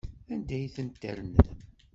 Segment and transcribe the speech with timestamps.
[0.33, 1.45] Anda ay tent-ternam?